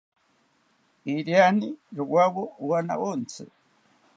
[1.13, 3.43] Iriani rowawo owanawontzi